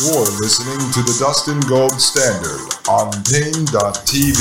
[0.00, 4.38] You're listening to the Dustin Gold Standard on Paine.tv.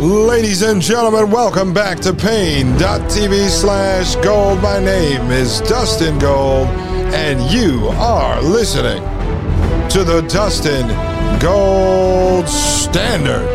[0.00, 4.62] Ladies and gentlemen, welcome back to Paine.tv slash gold.
[4.62, 6.68] My name is Dustin Gold,
[7.12, 9.02] and you are listening
[9.90, 10.86] to the Dustin
[11.40, 13.46] Gold Standard.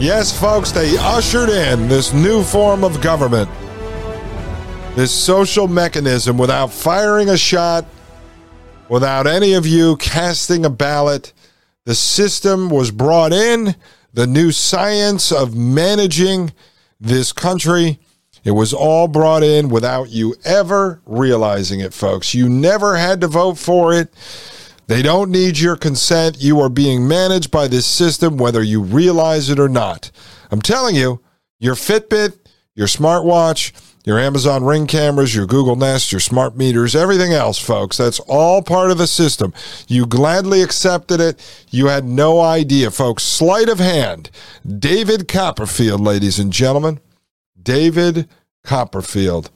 [0.00, 3.48] Yes, folks, they ushered in this new form of government,
[4.94, 7.86] this social mechanism without firing a shot,
[8.88, 11.32] without any of you casting a ballot.
[11.84, 13.74] The system was brought in
[14.12, 16.52] the new science of managing
[17.00, 17.98] this country.
[18.44, 22.34] It was all brought in without you ever realizing it, folks.
[22.34, 24.12] You never had to vote for it.
[24.88, 26.42] They don't need your consent.
[26.42, 30.10] You are being managed by this system, whether you realize it or not.
[30.50, 31.20] I'm telling you,
[31.58, 32.36] your Fitbit,
[32.74, 33.72] your smartwatch,
[34.04, 37.96] your Amazon Ring cameras, your Google Nest, your smart meters, everything else, folks.
[37.96, 39.54] That's all part of the system.
[39.86, 41.64] You gladly accepted it.
[41.70, 43.22] You had no idea, folks.
[43.22, 44.30] Sleight of hand.
[44.66, 47.00] David Copperfield, ladies and gentlemen.
[47.60, 48.28] David
[48.64, 49.50] Copperfield.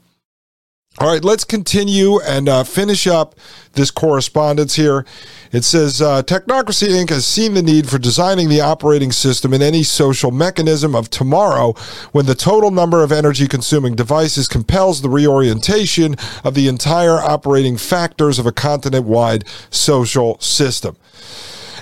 [0.98, 3.34] All right, let's continue and uh, finish up
[3.74, 5.04] this correspondence here.
[5.52, 7.10] It says uh, Technocracy Inc.
[7.10, 11.74] has seen the need for designing the operating system in any social mechanism of tomorrow
[12.12, 17.76] when the total number of energy consuming devices compels the reorientation of the entire operating
[17.76, 20.96] factors of a continent wide social system.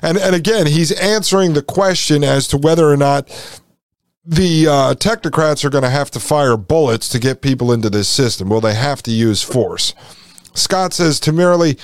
[0.02, 3.30] And, and again, he's answering the question as to whether or not
[4.26, 8.08] the uh, technocrats are going to have to fire bullets to get people into this
[8.08, 8.48] system.
[8.48, 9.94] Will they have to use force?
[10.54, 11.76] Scott says to merely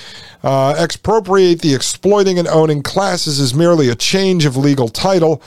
[0.43, 5.43] uh, expropriate the exploiting and owning classes is merely a change of legal title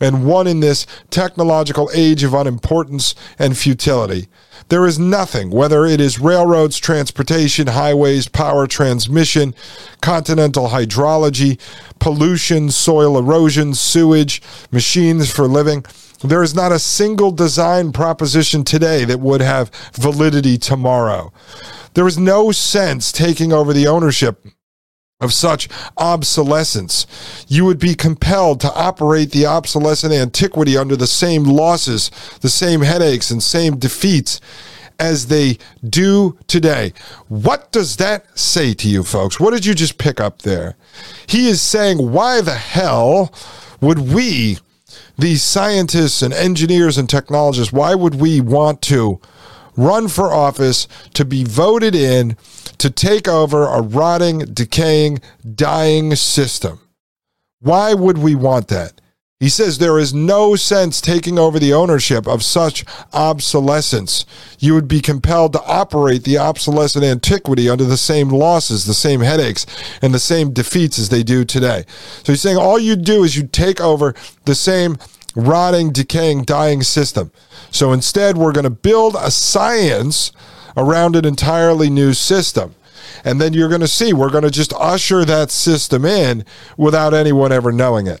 [0.00, 4.28] and one in this technological age of unimportance and futility.
[4.68, 9.54] There is nothing, whether it is railroads, transportation, highways, power transmission,
[10.00, 11.60] continental hydrology,
[12.00, 15.84] pollution, soil erosion, sewage, machines for living
[16.20, 21.32] there is not a single design proposition today that would have validity tomorrow.
[21.94, 24.44] There is no sense taking over the ownership
[25.20, 27.06] of such obsolescence.
[27.48, 32.10] You would be compelled to operate the obsolescent antiquity under the same losses,
[32.40, 34.40] the same headaches, and same defeats
[34.98, 35.58] as they
[35.88, 36.92] do today.
[37.28, 39.40] What does that say to you, folks?
[39.40, 40.76] What did you just pick up there?
[41.26, 43.32] He is saying, why the hell
[43.80, 44.58] would we
[45.16, 49.20] these scientists and engineers and technologists, why would we want to
[49.76, 52.36] run for office to be voted in
[52.78, 55.20] to take over a rotting, decaying,
[55.54, 56.80] dying system?
[57.60, 59.00] Why would we want that?
[59.40, 64.24] He says there is no sense taking over the ownership of such obsolescence.
[64.60, 69.20] You would be compelled to operate the obsolescent antiquity under the same losses, the same
[69.20, 69.66] headaches,
[70.00, 71.84] and the same defeats as they do today.
[72.22, 74.98] So he's saying all you do is you take over the same
[75.34, 77.32] rotting, decaying, dying system.
[77.72, 80.30] So instead, we're going to build a science
[80.76, 82.76] around an entirely new system.
[83.24, 86.44] And then you're going to see we're going to just usher that system in
[86.76, 88.20] without anyone ever knowing it.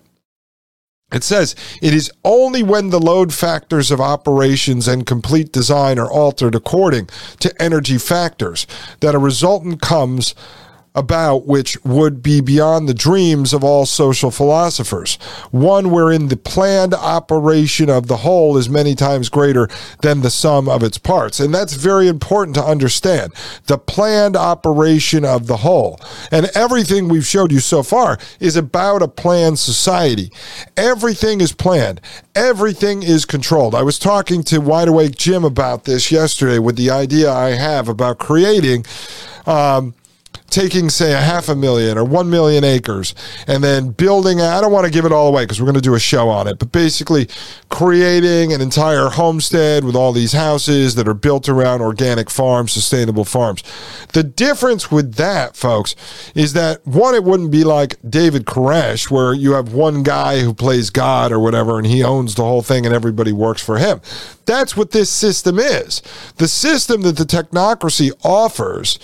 [1.14, 6.10] It says it is only when the load factors of operations and complete design are
[6.10, 7.08] altered according
[7.38, 8.66] to energy factors
[8.98, 10.34] that a resultant comes
[10.94, 15.16] about which would be beyond the dreams of all social philosophers.
[15.50, 19.68] One wherein the planned operation of the whole is many times greater
[20.02, 21.40] than the sum of its parts.
[21.40, 23.32] And that's very important to understand.
[23.66, 25.98] The planned operation of the whole.
[26.30, 30.30] And everything we've showed you so far is about a planned society.
[30.76, 32.00] Everything is planned.
[32.36, 33.74] Everything is controlled.
[33.74, 37.88] I was talking to Wide Awake Jim about this yesterday with the idea I have
[37.88, 38.84] about creating
[39.46, 39.94] um,
[40.54, 43.12] taking, say, a half a million or one million acres
[43.48, 45.80] and then building, I don't want to give it all away because we're going to
[45.80, 47.28] do a show on it, but basically
[47.70, 53.24] creating an entire homestead with all these houses that are built around organic farms, sustainable
[53.24, 53.64] farms.
[54.12, 55.96] The difference with that, folks,
[56.36, 60.54] is that one, it wouldn't be like David Koresh, where you have one guy who
[60.54, 64.00] plays God or whatever and he owns the whole thing and everybody works for him.
[64.46, 66.00] That's what this system is.
[66.36, 69.00] The system that the technocracy offers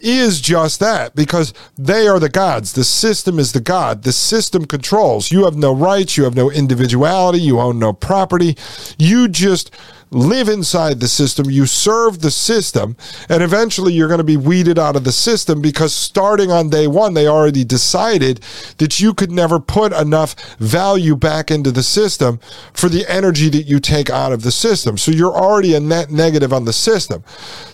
[0.00, 2.72] is just that because they are the gods.
[2.72, 4.02] The system is the god.
[4.02, 5.30] The system controls.
[5.30, 6.16] You have no rights.
[6.16, 7.40] You have no individuality.
[7.40, 8.56] You own no property.
[8.98, 9.70] You just
[10.16, 12.96] live inside the system, you serve the system,
[13.28, 16.86] and eventually you're going to be weeded out of the system because starting on day
[16.86, 18.40] one, they already decided
[18.78, 22.40] that you could never put enough value back into the system
[22.72, 24.96] for the energy that you take out of the system.
[24.96, 27.22] So you're already a net negative on the system.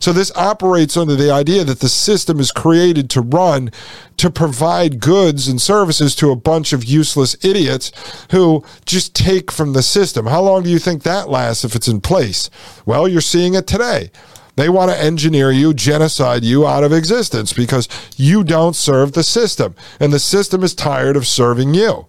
[0.00, 3.71] So this operates under the idea that the system is created to run
[4.17, 7.93] to provide goods and services to a bunch of useless idiots
[8.31, 10.26] who just take from the system.
[10.26, 12.50] How long do you think that lasts if it's in place?
[12.87, 14.11] Well, you're seeing it today.
[14.56, 19.23] They want to engineer you, genocide you out of existence because you don't serve the
[19.23, 19.75] system.
[19.99, 22.06] And the system is tired of serving you.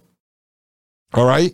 [1.14, 1.54] All right?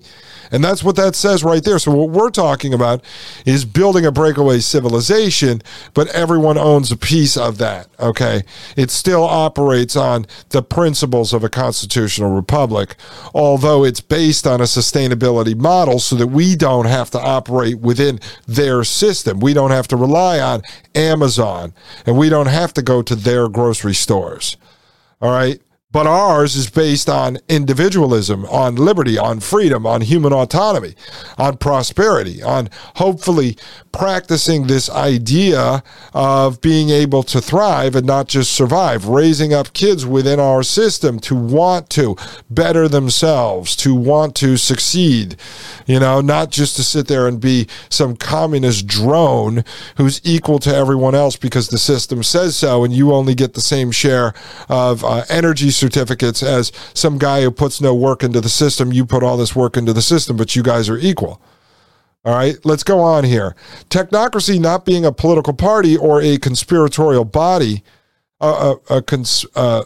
[0.52, 1.80] And that's what that says right there.
[1.80, 3.04] So, what we're talking about
[3.46, 5.62] is building a breakaway civilization,
[5.94, 7.88] but everyone owns a piece of that.
[8.00, 8.44] Okay.
[8.76, 12.96] It still operates on the principles of a constitutional republic,
[13.34, 18.20] although it's based on a sustainability model so that we don't have to operate within
[18.48, 19.40] their system.
[19.40, 20.64] We don't have to rely on
[20.96, 21.74] Amazon
[22.06, 24.58] and we don't have to go to their grocery stores.
[25.22, 25.62] All right.
[25.92, 30.94] But ours is based on individualism, on liberty, on freedom, on human autonomy,
[31.36, 33.58] on prosperity, on hopefully
[33.92, 35.82] practicing this idea
[36.14, 41.20] of being able to thrive and not just survive, raising up kids within our system
[41.22, 42.16] to want to
[42.52, 45.38] better themselves, to want to succeed,
[45.88, 49.64] you know, not just to sit there and be some communist drone
[49.98, 53.60] who's equal to everyone else because the system says so and you only get the
[53.62, 54.36] same share
[54.70, 58.94] of uh, energy certificates as some guy who puts no work into the system.
[58.94, 61.42] You put all this work into the system, but you guys are equal.
[62.26, 63.56] All right, let's go on here.
[63.90, 67.84] Technocracy not being a political party or a conspiratorial body,
[68.42, 69.86] uh, a, a cons, uh,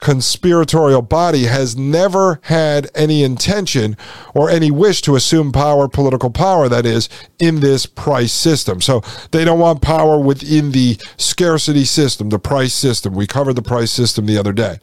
[0.00, 3.96] conspiratorial body has never had any intention
[4.34, 7.08] or any wish to assume power, political power, that is,
[7.38, 8.80] in this price system.
[8.80, 13.14] So they don't want power within the scarcity system, the price system.
[13.14, 14.78] We covered the price system the other day.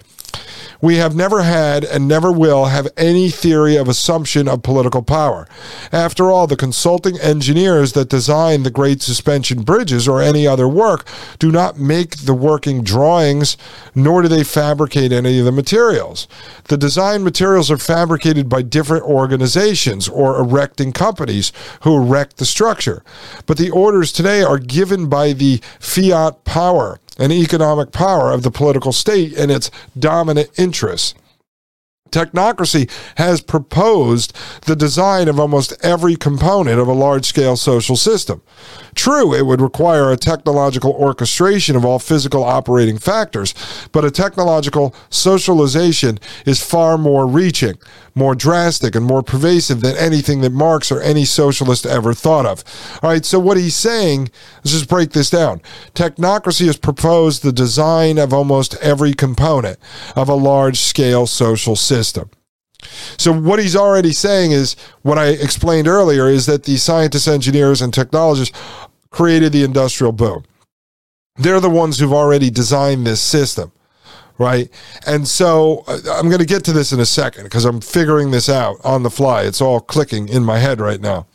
[0.81, 5.47] We have never had and never will have any theory of assumption of political power.
[5.91, 11.07] After all, the consulting engineers that design the Great Suspension Bridges or any other work
[11.39, 13.57] do not make the working drawings,
[13.95, 16.27] nor do they fabricate any of the materials.
[16.65, 21.51] The design materials are fabricated by different organizations or erecting companies
[21.81, 23.03] who erect the structure.
[23.45, 28.51] But the orders today are given by the fiat power and economic power of the
[28.51, 31.13] political state and its dominant interests.
[32.11, 38.41] Technocracy has proposed the design of almost every component of a large scale social system.
[38.95, 43.53] True, it would require a technological orchestration of all physical operating factors,
[43.91, 47.75] but a technological socialization is far more reaching,
[48.15, 52.63] more drastic, and more pervasive than anything that Marx or any socialist ever thought of.
[53.03, 55.61] All right, so what he's saying, let's just break this down.
[55.93, 59.77] Technocracy has proposed the design of almost every component
[60.15, 61.96] of a large scale social system.
[63.17, 67.81] So what he's already saying is what I explained earlier is that the scientists, engineers,
[67.81, 68.57] and technologists
[69.09, 70.43] created the industrial boom.
[71.37, 73.71] They're the ones who've already designed this system,
[74.37, 74.69] right?
[75.05, 78.31] And so uh, I'm going to get to this in a second because I'm figuring
[78.31, 79.43] this out on the fly.
[79.43, 81.27] It's all clicking in my head right now.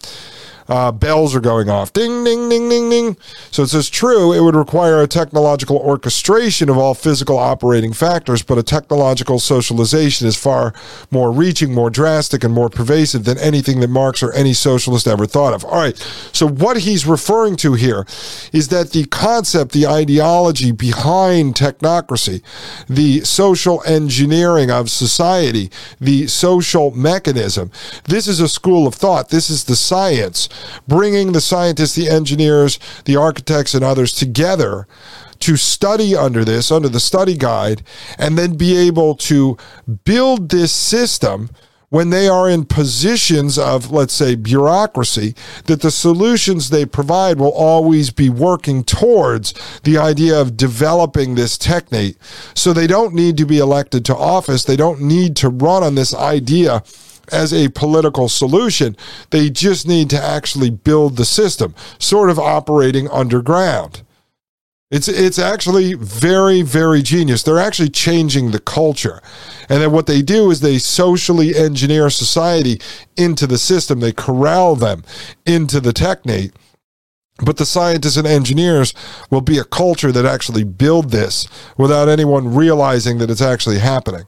[0.73, 1.93] Uh, bells are going off.
[1.93, 3.17] Ding, ding, ding, ding, ding.
[3.50, 8.43] So it says true, it would require a technological orchestration of all physical operating factors,
[8.43, 10.73] but a technological socialization is far
[11.11, 15.26] more reaching, more drastic, and more pervasive than anything that Marx or any socialist ever
[15.26, 15.62] thought of.
[15.62, 15.97] All right.
[16.33, 18.07] So what he's referring to here
[18.55, 22.43] is that the concept, the ideology behind technocracy,
[22.88, 27.71] the social engineering of society, the social mechanism,
[28.05, 29.29] this is a school of thought.
[29.29, 30.49] This is the science
[30.87, 34.87] bringing the scientists, the engineers, the architects, and others together
[35.40, 37.83] to study under this, under the study guide,
[38.19, 39.57] and then be able to
[40.04, 41.50] build this system
[41.92, 45.35] when they are in positions of, let's say, bureaucracy,
[45.66, 49.52] that the solutions they provide will always be working towards
[49.83, 52.16] the idea of developing this technique.
[52.54, 54.64] So they don't need to be elected to office.
[54.64, 56.83] They don't need to run on this idea
[57.33, 58.97] as a political solution.
[59.31, 64.03] They just need to actually build the system, sort of operating underground.
[64.91, 67.43] It's it's actually very very genius.
[67.43, 69.23] They're actually changing the culture,
[69.71, 72.79] and then what they do is they socially engineer society
[73.17, 74.01] into the system.
[74.01, 75.03] They corral them
[75.47, 76.53] into the technate
[77.43, 78.95] but the scientists and engineers
[79.31, 81.47] will be a culture that actually build this
[81.77, 84.25] without anyone realizing that it's actually happening.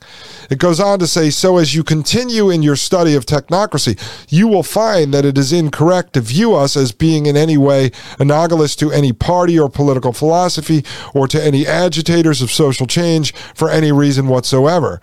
[0.51, 4.49] It goes on to say so as you continue in your study of technocracy, you
[4.49, 8.77] will find that it is incorrect to view us as being in any way analogous
[8.77, 13.93] to any party or political philosophy or to any agitators of social change for any
[13.93, 15.01] reason whatsoever.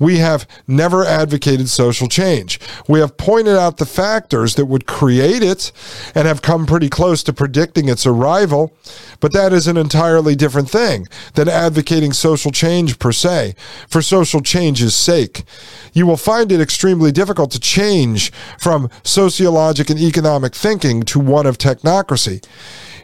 [0.00, 2.58] We have never advocated social change.
[2.88, 5.70] We have pointed out the factors that would create it
[6.14, 8.72] and have come pretty close to predicting its arrival,
[9.20, 13.54] but that is an entirely different thing than advocating social change per se,
[13.86, 15.44] for social change's sake.
[15.92, 21.46] You will find it extremely difficult to change from sociologic and economic thinking to one
[21.46, 22.42] of technocracy.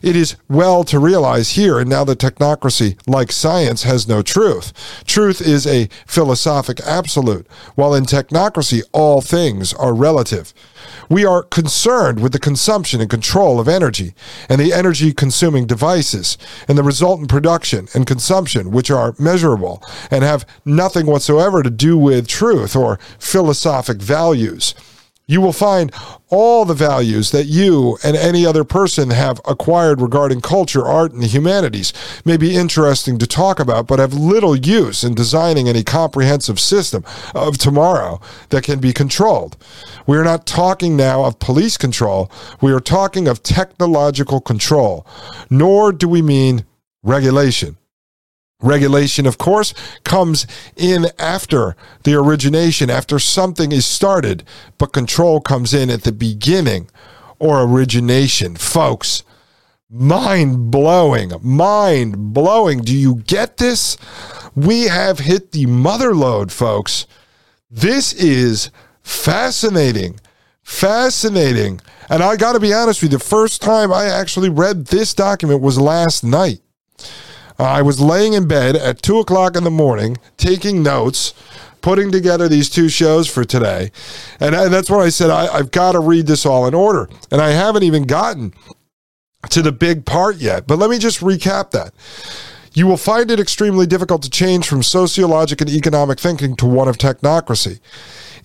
[0.07, 4.73] It is well to realize here and now that technocracy, like science, has no truth.
[5.05, 7.45] Truth is a philosophic absolute,
[7.75, 10.55] while in technocracy, all things are relative.
[11.11, 14.15] We are concerned with the consumption and control of energy
[14.49, 19.83] and the energy consuming devices and the resultant production and consumption, which are measurable
[20.13, 24.73] and have nothing whatsoever to do with truth or philosophic values
[25.29, 25.93] you will find
[26.29, 31.23] all the values that you and any other person have acquired regarding culture, art, and
[31.23, 31.93] the humanities
[32.25, 37.05] may be interesting to talk about, but have little use in designing any comprehensive system
[37.35, 39.57] of tomorrow that can be controlled.
[40.07, 42.31] We are not talking now of police control,
[42.61, 45.05] we are talking of technological control,
[45.51, 46.65] nor do we mean
[47.03, 47.77] regulation.
[48.61, 50.47] Regulation, of course, comes
[50.77, 54.45] in after the origination, after something is started,
[54.79, 56.89] but control comes in at the beginning
[57.39, 58.57] or origination.
[58.57, 59.23] Folks,
[59.91, 62.81] mind blowing, mind blowing.
[62.81, 63.99] Do you get this?
[64.55, 67.07] We have hit the mother lode, folks.
[67.71, 68.71] This is
[69.03, 70.19] fascinating.
[70.63, 71.81] Fascinating.
[72.09, 75.13] And I got to be honest with you, the first time I actually read this
[75.13, 76.61] document was last night.
[77.59, 81.35] Uh, I was laying in bed at two o'clock in the morning taking notes,
[81.81, 83.91] putting together these two shows for today.
[84.41, 87.09] And, and that's when I said, I, I've got to read this all in order.
[87.31, 88.53] And I haven't even gotten
[89.51, 90.67] to the big part yet.
[90.67, 91.95] But let me just recap that.
[92.75, 96.89] You will find it extremely difficult to change from sociologic and economic thinking to one
[96.89, 97.81] of technocracy.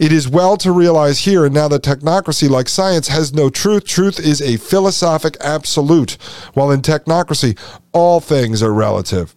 [0.01, 3.85] It is well to realize here and now that technocracy, like science, has no truth.
[3.85, 6.17] Truth is a philosophic absolute,
[6.55, 7.55] while in technocracy,
[7.91, 9.35] all things are relative.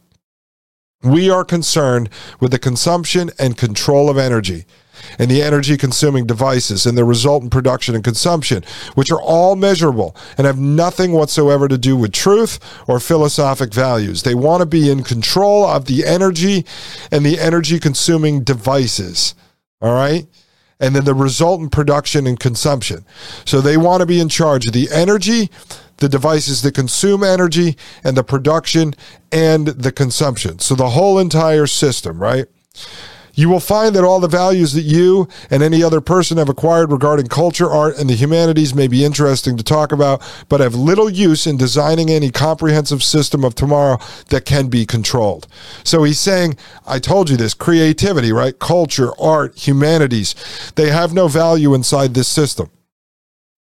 [1.03, 2.09] We are concerned
[2.41, 4.65] with the consumption and control of energy
[5.19, 10.17] and the energy consuming devices and the resultant production and consumption, which are all measurable
[10.39, 14.23] and have nothing whatsoever to do with truth or philosophic values.
[14.23, 16.65] They want to be in control of the energy
[17.13, 19.35] and the energy consuming devices.
[19.83, 20.27] All right?
[20.81, 23.05] And then the resultant production and consumption.
[23.45, 25.51] So they want to be in charge of the energy,
[25.99, 28.95] the devices that consume energy, and the production
[29.31, 30.59] and the consumption.
[30.59, 32.47] So the whole entire system, right?
[33.35, 36.93] You will find that all the values that you and any other person have acquired
[36.93, 41.11] regarding culture, art, and the humanities may be interesting to talk about, but have little
[41.11, 43.99] use in designing any comprehensive system of tomorrow
[44.29, 45.49] that can be controlled.
[45.83, 48.59] So he's saying, I told you this creativity, right?
[48.59, 50.35] Culture, art, humanities,
[50.77, 52.71] they have no value inside this system.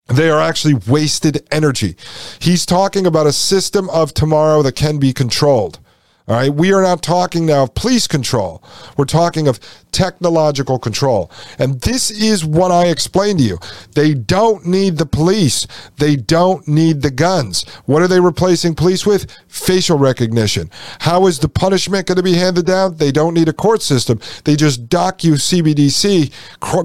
[0.06, 1.96] They are actually wasted energy.
[2.38, 5.78] He's talking about a system of tomorrow that can be controlled.
[6.26, 6.52] All right.
[6.52, 8.62] We are not talking now of police control.
[8.96, 9.60] We're talking of
[9.94, 11.30] technological control.
[11.58, 13.58] And this is what I explained to you.
[13.94, 15.66] They don't need the police,
[15.98, 17.64] they don't need the guns.
[17.86, 19.30] What are they replacing police with?
[19.46, 20.68] Facial recognition.
[20.98, 22.96] How is the punishment going to be handed down?
[22.96, 24.20] They don't need a court system.
[24.44, 26.32] They just dock you CBDC,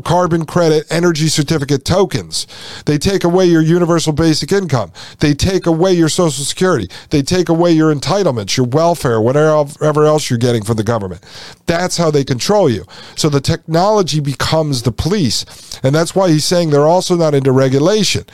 [0.04, 2.46] carbon credit, energy certificate tokens.
[2.86, 4.92] They take away your universal basic income.
[5.20, 6.90] They take away your social security.
[7.10, 11.26] They take away your entitlements, your welfare, whatever else you're getting from the government.
[11.66, 12.86] That's how they control you.
[13.16, 15.46] So the technology becomes the police.
[15.84, 18.26] And that's why he's saying they're also not into regulation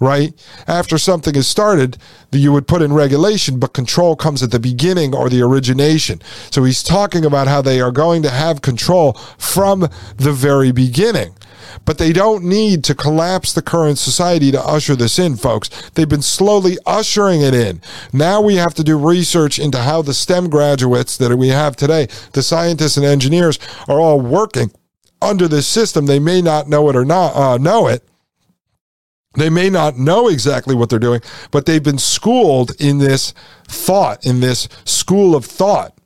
[0.00, 0.34] right?
[0.66, 1.96] After something is started,
[2.32, 6.20] you would put in regulation, but control comes at the beginning or the origination.
[6.50, 11.36] So he's talking about how they are going to have control from the very beginning.
[11.84, 15.68] But they don't need to collapse the current society to usher this in, folks.
[15.90, 17.80] They've been slowly ushering it in.
[18.12, 22.08] Now we have to do research into how the STEM graduates that we have today,
[22.32, 24.70] the scientists and engineers, are all working
[25.20, 26.06] under this system.
[26.06, 28.06] They may not know it or not uh, know it.
[29.36, 33.34] They may not know exactly what they're doing, but they've been schooled in this
[33.66, 35.98] thought, in this school of thought.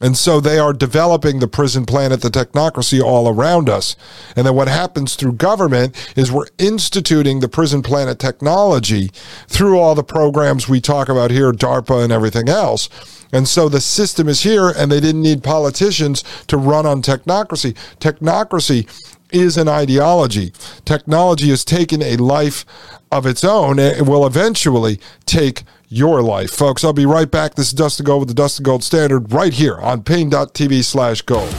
[0.00, 3.96] And so they are developing the prison planet, the technocracy all around us.
[4.34, 9.10] And then what happens through government is we're instituting the prison planet technology
[9.46, 12.88] through all the programs we talk about here, DARPA and everything else.
[13.32, 17.76] And so the system is here, and they didn't need politicians to run on technocracy.
[18.00, 18.88] Technocracy
[19.32, 20.52] is an ideology.
[20.84, 22.64] Technology has taken a life
[23.12, 26.50] of its own and will eventually take your life.
[26.52, 27.56] Folks, I'll be right back.
[27.56, 31.52] This is Dustin Gold with the Dustin Gold Standard right here on Paine.tv slash gold.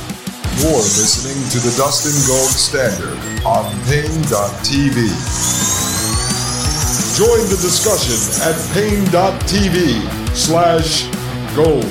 [0.57, 4.95] You're listening to the Dustin Gold Standard on Paine.tv.
[7.17, 8.15] Join the discussion
[8.47, 11.03] at Paine.tv slash
[11.55, 11.83] gold.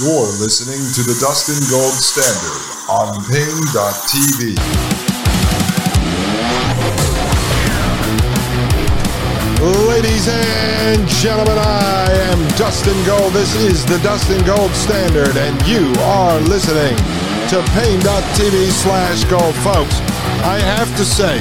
[0.00, 5.11] You're listening to the Dustin Gold Standard on Paine.tv.
[9.62, 13.32] Ladies and gentlemen, I am Dustin Gold.
[13.32, 16.96] This is the Dustin Gold Standard, and you are listening
[17.48, 19.54] to Paine.tv slash gold.
[19.54, 20.00] Folks,
[20.42, 21.38] I have to say,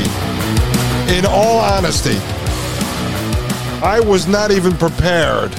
[1.18, 2.20] in all honesty,
[3.84, 5.52] I was not even prepared.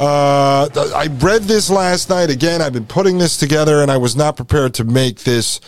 [0.00, 2.62] Uh, I read this last night again.
[2.62, 5.60] I've been putting this together, and I was not prepared to make this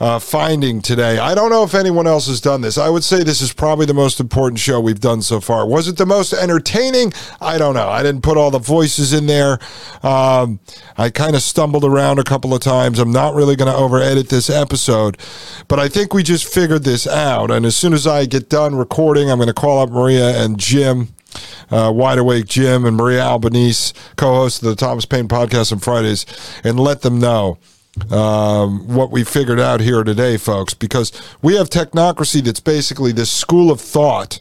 [0.00, 1.18] uh, finding today.
[1.18, 2.78] I don't know if anyone else has done this.
[2.78, 5.66] I would say this is probably the most important show we've done so far.
[5.66, 7.12] Was it the most entertaining?
[7.40, 7.88] I don't know.
[7.88, 9.58] I didn't put all the voices in there.
[10.02, 10.60] Um,
[10.96, 12.98] I kind of stumbled around a couple of times.
[12.98, 15.18] I'm not really going to over edit this episode,
[15.66, 17.50] but I think we just figured this out.
[17.50, 20.58] And as soon as I get done recording, I'm going to call up Maria and
[20.58, 21.08] Jim.
[21.70, 25.78] Uh, Wide Awake Jim and Maria Albanese, co host of the Thomas Paine podcast on
[25.78, 26.24] Fridays,
[26.64, 27.58] and let them know
[28.12, 33.30] um, what we figured out here today, folks, because we have technocracy that's basically this
[33.30, 34.40] school of thought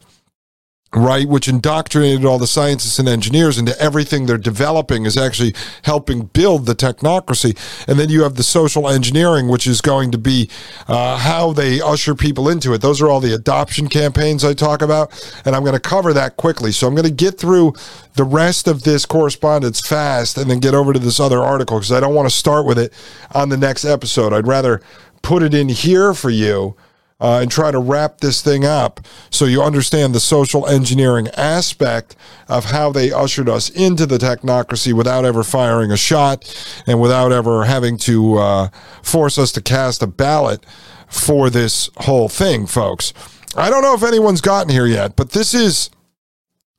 [0.95, 6.27] right, which indoctrinated all the scientists and engineers into everything they're developing is actually helping
[6.27, 7.57] build the technocracy.
[7.87, 10.49] And then you have the social engineering, which is going to be
[10.87, 12.81] uh, how they usher people into it.
[12.81, 15.11] Those are all the adoption campaigns I talk about.
[15.45, 16.71] And I'm going to cover that quickly.
[16.71, 17.73] So I'm going to get through
[18.15, 21.91] the rest of this correspondence fast and then get over to this other article because
[21.91, 22.93] I don't want to start with it
[23.33, 24.31] on the next episode.
[24.31, 24.81] I'd rather
[25.21, 26.75] put it in here for you
[27.19, 28.99] uh, and try to wrap this thing up
[29.29, 32.15] so you understand the social engineering aspect
[32.47, 36.45] of how they ushered us into the technocracy without ever firing a shot
[36.85, 38.69] and without ever having to uh,
[39.01, 40.65] force us to cast a ballot
[41.07, 43.13] for this whole thing, folks.
[43.55, 45.89] I don't know if anyone's gotten here yet, but this is,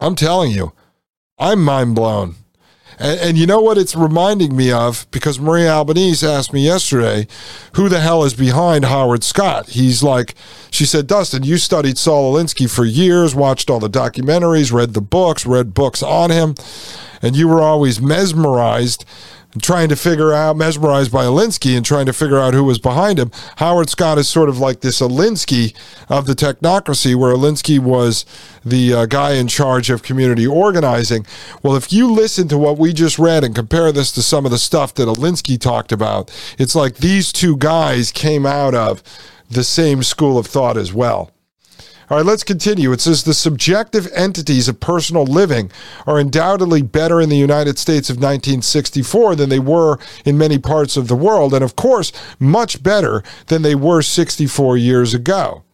[0.01, 0.73] I'm telling you,
[1.39, 2.37] I'm mind blown.
[2.99, 5.07] And, and, you know what it's reminding me of?
[5.11, 7.29] Because Maria Albanese asked me yesterday,
[7.75, 9.69] who the hell is behind Howard Scott?
[9.69, 10.35] He's like,
[10.71, 15.01] she said, Dustin, you studied Saul Alinsky for years, watched all the documentaries, read the
[15.01, 16.57] books, read books on him,
[17.23, 19.05] and you were always mesmerized
[19.63, 23.19] trying to figure out, mesmerized by Alinsky and trying to figure out who was behind
[23.19, 23.31] him.
[23.57, 25.75] Howard Scott is sort of like this Alinsky
[26.09, 28.27] of the technocracy, where Alinsky was
[28.65, 31.27] the uh, guy in charge of community organizing.
[31.63, 34.51] Well, if you listen to what we just read and compare this to some of
[34.51, 39.03] the stuff that Alinsky talked about, it's like these two guys came out of
[39.51, 41.33] the same school of thought as well.
[42.11, 42.91] All right, let's continue.
[42.93, 45.71] It says the subjective entities of personal living
[46.07, 50.97] are undoubtedly better in the United States of 1964 than they were in many parts
[50.97, 55.65] of the world, and of course, much better than they were 64 years ago.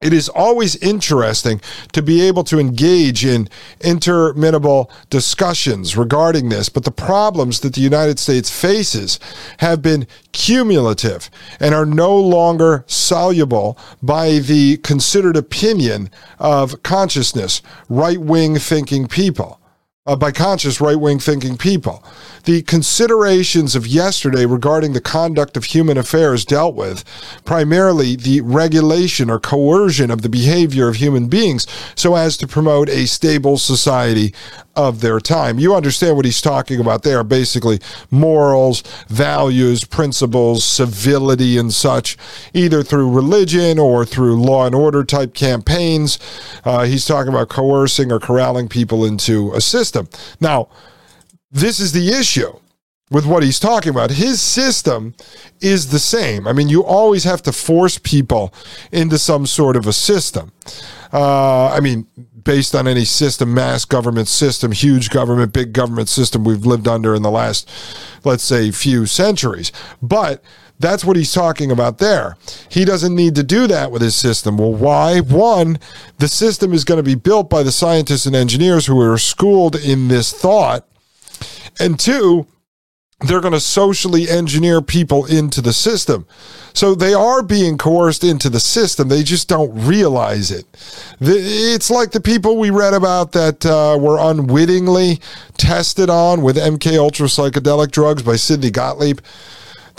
[0.00, 1.60] It is always interesting
[1.92, 3.48] to be able to engage in
[3.82, 9.20] interminable discussions regarding this, but the problems that the United States faces
[9.58, 16.08] have been cumulative and are no longer soluble by the considered opinion
[16.38, 17.60] of consciousness,
[17.90, 19.59] right wing thinking people
[20.10, 22.02] uh, by conscious right wing thinking people.
[22.44, 27.04] The considerations of yesterday regarding the conduct of human affairs dealt with
[27.44, 32.88] primarily the regulation or coercion of the behavior of human beings so as to promote
[32.88, 34.34] a stable society
[34.74, 35.58] of their time.
[35.58, 42.16] You understand what he's talking about there basically morals, values, principles, civility, and such,
[42.54, 46.18] either through religion or through law and order type campaigns.
[46.64, 49.99] Uh, he's talking about coercing or corralling people into a system.
[50.40, 50.68] Now,
[51.50, 52.52] this is the issue
[53.10, 54.10] with what he's talking about.
[54.10, 55.14] His system
[55.60, 56.46] is the same.
[56.46, 58.54] I mean, you always have to force people
[58.92, 60.52] into some sort of a system.
[61.12, 62.06] Uh, I mean,
[62.44, 67.14] based on any system, mass government system, huge government, big government system we've lived under
[67.14, 67.68] in the last,
[68.24, 69.72] let's say, few centuries.
[70.00, 70.42] But
[70.80, 72.36] that's what he's talking about there.
[72.68, 74.56] He doesn't need to do that with his system.
[74.56, 75.20] Well, why?
[75.20, 75.78] One,
[76.18, 79.76] the system is going to be built by the scientists and engineers who are schooled
[79.76, 80.86] in this thought
[81.80, 82.46] and two,
[83.20, 86.26] they're going to socially engineer people into the system.
[86.72, 89.08] So they are being coerced into the system.
[89.08, 90.64] They just don't realize it.
[91.20, 95.20] It's like the people we read about that uh, were unwittingly
[95.56, 99.20] tested on with MK Ultra psychedelic drugs by Sidney Gottlieb.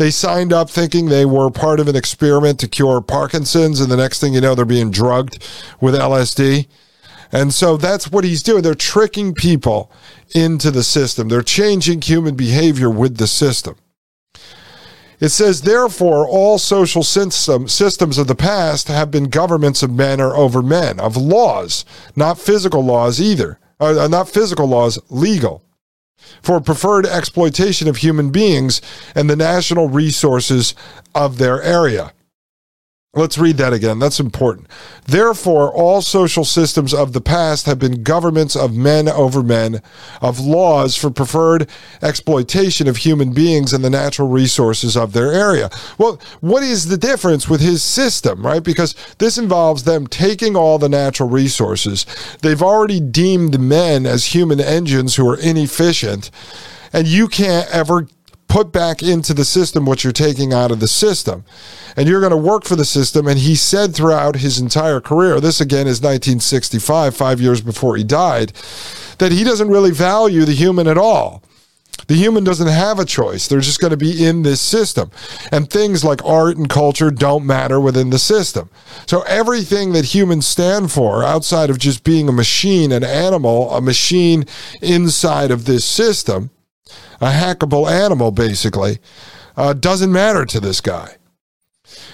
[0.01, 3.95] They signed up thinking they were part of an experiment to cure Parkinson's, and the
[3.95, 5.47] next thing you know, they're being drugged
[5.79, 6.67] with LSD.
[7.31, 8.63] And so that's what he's doing.
[8.63, 9.91] They're tricking people
[10.33, 11.29] into the system.
[11.29, 13.75] They're changing human behavior with the system.
[15.19, 20.19] It says, therefore, all social system, systems of the past have been governments of men
[20.19, 21.85] or over men, of laws,
[22.15, 25.63] not physical laws either, uh, not physical laws, legal,
[26.41, 28.81] for preferred exploitation of human beings
[29.15, 30.75] and the national resources
[31.13, 32.13] of their area.
[33.13, 33.99] Let's read that again.
[33.99, 34.69] That's important.
[35.05, 39.81] Therefore, all social systems of the past have been governments of men over men,
[40.21, 41.69] of laws for preferred
[42.01, 45.69] exploitation of human beings and the natural resources of their area.
[45.97, 48.63] Well, what is the difference with his system, right?
[48.63, 52.05] Because this involves them taking all the natural resources.
[52.41, 56.31] They've already deemed men as human engines who are inefficient,
[56.93, 58.07] and you can't ever
[58.51, 61.45] put back into the system what you're taking out of the system.
[61.95, 63.25] And you're going to work for the system.
[63.25, 68.03] And he said throughout his entire career, this again is 1965, five years before he
[68.03, 68.51] died,
[69.19, 71.41] that he doesn't really value the human at all.
[72.07, 73.47] The human doesn't have a choice.
[73.47, 75.11] They're just going to be in this system.
[75.49, 78.69] And things like art and culture don't matter within the system.
[79.07, 83.79] So everything that humans stand for outside of just being a machine, an animal, a
[83.79, 84.43] machine
[84.81, 86.49] inside of this system,
[87.19, 88.99] a hackable animal, basically,
[89.57, 91.15] uh, doesn't matter to this guy.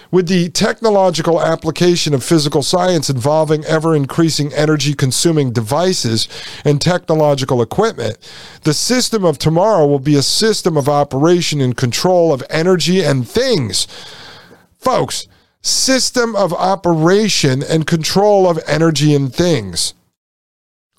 [0.10, 6.30] With the technological application of physical science involving ever increasing energy consuming devices
[6.63, 8.18] and technological equipment,
[8.63, 13.28] the system of tomorrow will be a system of operation and control of energy and
[13.28, 13.88] things.
[14.80, 15.28] Folks,
[15.62, 19.94] system of operation and control of energy and things.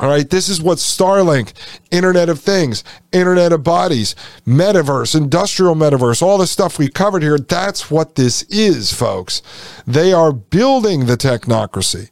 [0.00, 1.52] All right, this is what Starlink,
[1.90, 4.14] Internet of Things, Internet of Bodies,
[4.46, 9.42] Metaverse, Industrial Metaverse, all the stuff we covered here, that's what this is, folks.
[9.88, 12.10] They are building the technocracy.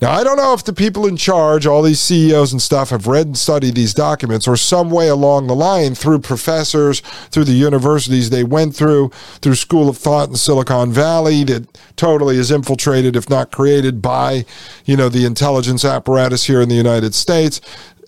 [0.00, 3.06] Now, I don't know if the people in charge, all these CEOs and stuff, have
[3.06, 7.52] read and studied these documents or some way along the line through professors, through the
[7.52, 13.16] universities they went through, through School of Thought in Silicon Valley that totally is infiltrated,
[13.16, 14.44] if not created by,
[14.84, 17.60] you know, the intelligence apparatus here in the United States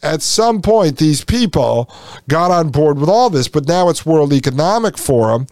[0.03, 1.91] at some point, these people
[2.29, 5.47] got on board with all this, but now it's World Economic Forum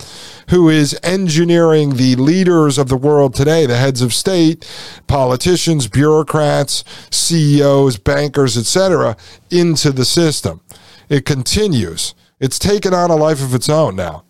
[0.50, 4.68] who is engineering the leaders of the world today, the heads of state,
[5.06, 9.16] politicians, bureaucrats, CEOs, bankers, etc.,
[9.50, 10.60] into the system.
[11.08, 12.14] It continues.
[12.38, 14.24] It's taken on a life of its own now.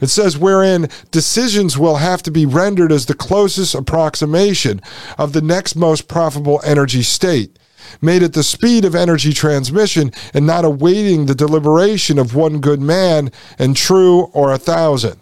[0.00, 4.80] It says, wherein decisions will have to be rendered as the closest approximation
[5.18, 7.58] of the next most profitable energy state
[8.00, 12.80] made at the speed of energy transmission and not awaiting the deliberation of one good
[12.80, 15.20] man and true or a thousand.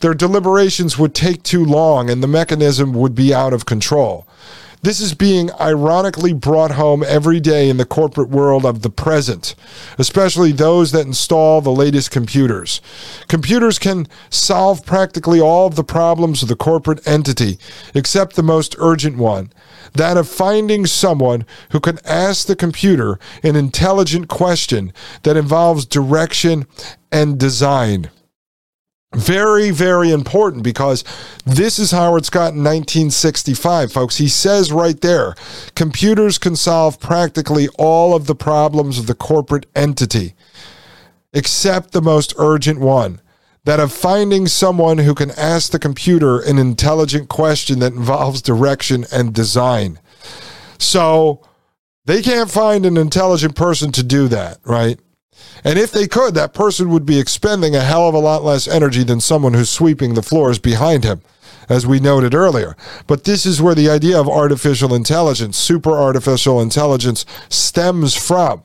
[0.00, 4.26] Their deliberations would take too long and the mechanism would be out of control.
[4.80, 9.56] This is being ironically brought home every day in the corporate world of the present,
[9.98, 12.80] especially those that install the latest computers.
[13.26, 17.58] Computers can solve practically all of the problems of the corporate entity,
[17.92, 19.52] except the most urgent one
[19.94, 26.66] that of finding someone who can ask the computer an intelligent question that involves direction
[27.10, 28.10] and design.
[29.14, 31.02] Very, very important because
[31.46, 34.18] this is Howard Scott in 1965, folks.
[34.18, 35.34] He says right there
[35.74, 40.34] computers can solve practically all of the problems of the corporate entity,
[41.32, 43.20] except the most urgent one
[43.64, 49.04] that of finding someone who can ask the computer an intelligent question that involves direction
[49.10, 49.98] and design.
[50.78, 51.42] So
[52.04, 55.00] they can't find an intelligent person to do that, right?
[55.64, 58.68] And if they could, that person would be expending a hell of a lot less
[58.68, 61.20] energy than someone who's sweeping the floors behind him,
[61.68, 62.76] as we noted earlier.
[63.06, 68.64] But this is where the idea of artificial intelligence, super artificial intelligence, stems from.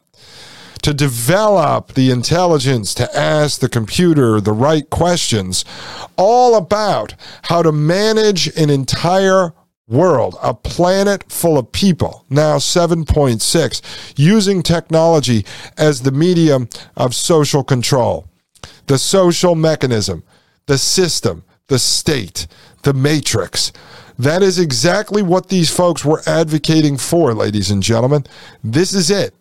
[0.83, 5.63] To develop the intelligence to ask the computer the right questions,
[6.17, 9.53] all about how to manage an entire
[9.93, 15.45] world, a planet full of people, now 7.6, using technology
[15.77, 18.27] as the medium of social control,
[18.87, 20.23] the social mechanism,
[20.65, 22.47] the system, the state,
[22.81, 23.71] the matrix.
[24.19, 28.25] That is exactly what these folks were advocating for, ladies and gentlemen.
[28.63, 29.33] This is it.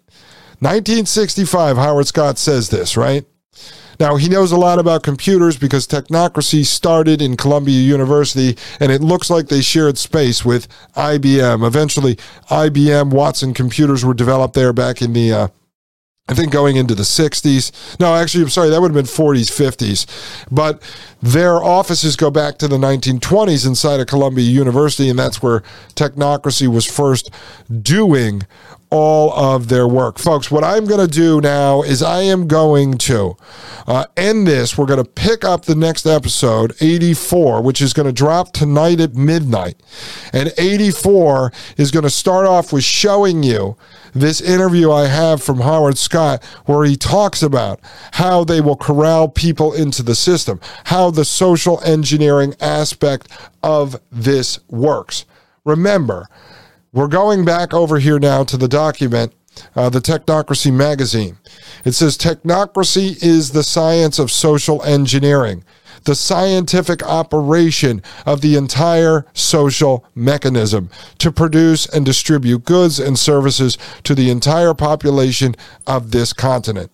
[0.60, 3.24] 1965, Howard Scott says this, right?
[4.00, 9.00] Now, he knows a lot about computers because technocracy started in Columbia University, and it
[9.00, 11.66] looks like they shared space with IBM.
[11.66, 12.16] Eventually,
[12.50, 15.48] IBM Watson computers were developed there back in the uh,
[16.28, 17.98] I think going into the 60s.
[17.98, 20.46] No, actually, I'm sorry, that would have been 40s, 50s.
[20.52, 20.80] But
[21.20, 25.60] their offices go back to the 1920s inside of Columbia University, and that's where
[25.94, 27.30] technocracy was first
[27.82, 28.42] doing
[28.92, 30.18] all of their work.
[30.18, 33.38] Folks, what I'm going to do now is I am going to
[33.86, 34.76] uh, end this.
[34.76, 39.00] We're going to pick up the next episode, 84, which is going to drop tonight
[39.00, 39.82] at midnight.
[40.34, 43.78] And 84 is going to start off with showing you
[44.12, 47.80] this interview I have from Howard Scott, where he talks about
[48.12, 53.28] how they will corral people into the system, how the social engineering aspect
[53.62, 55.24] of this works.
[55.64, 56.28] Remember,
[56.92, 59.32] we're going back over here now to the document,
[59.74, 61.38] uh, the Technocracy magazine.
[61.84, 65.64] It says Technocracy is the science of social engineering,
[66.04, 73.78] the scientific operation of the entire social mechanism to produce and distribute goods and services
[74.04, 75.54] to the entire population
[75.86, 76.90] of this continent.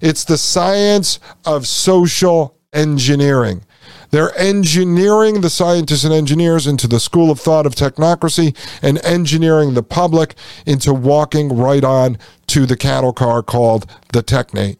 [0.00, 3.64] It's the science of social engineering.
[4.10, 9.74] They're engineering the scientists and engineers into the school of thought of technocracy and engineering
[9.74, 10.34] the public
[10.66, 12.18] into walking right on
[12.48, 14.78] to the cattle car called the Technate.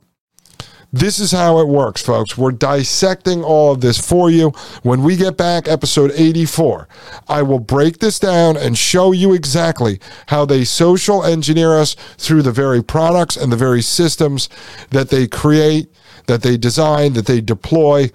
[0.92, 2.36] This is how it works, folks.
[2.36, 4.50] We're dissecting all of this for you.
[4.82, 6.88] When we get back, episode 84,
[7.28, 12.42] I will break this down and show you exactly how they social engineer us through
[12.42, 14.48] the very products and the very systems
[14.90, 15.94] that they create,
[16.26, 18.10] that they design, that they deploy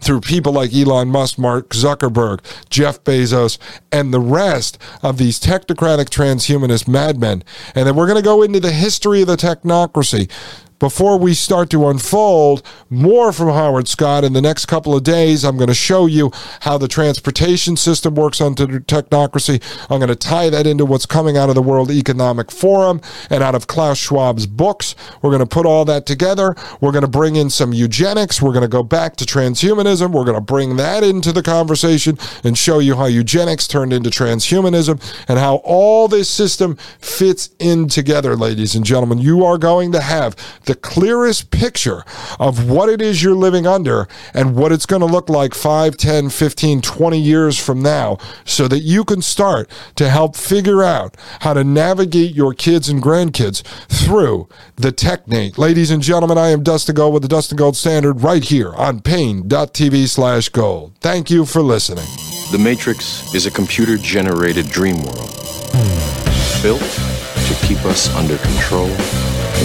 [0.00, 3.58] through people like Elon Musk, Mark Zuckerberg, Jeff Bezos,
[3.90, 7.42] and the rest of these technocratic transhumanist madmen.
[7.74, 10.30] And then we're going to go into the history of the technocracy
[10.78, 15.44] before we start to unfold more from Howard Scott in the next couple of days,
[15.44, 19.62] I'm going to show you how the transportation system works under technocracy.
[19.90, 23.42] I'm going to tie that into what's coming out of the World Economic Forum and
[23.42, 24.94] out of Klaus Schwab's books.
[25.20, 26.54] We're going to put all that together.
[26.80, 28.40] We're going to bring in some eugenics.
[28.40, 30.12] We're going to go back to transhumanism.
[30.12, 34.10] We're going to bring that into the conversation and show you how eugenics turned into
[34.10, 39.18] transhumanism and how all this system fits in together, ladies and gentlemen.
[39.18, 40.36] You are going to have
[40.68, 42.04] the clearest picture
[42.38, 45.96] of what it is you're living under and what it's going to look like 5,
[45.96, 51.16] 10, 15, 20 years from now so that you can start to help figure out
[51.40, 55.56] how to navigate your kids and grandkids through the Technate.
[55.56, 59.00] Ladies and gentlemen, I am Dustin Gold with the Dustin Gold Standard right here on
[59.00, 60.92] Paine.tv slash gold.
[61.00, 62.04] Thank you for listening.
[62.52, 65.34] The Matrix is a computer generated dream world
[66.60, 68.88] built to keep us under control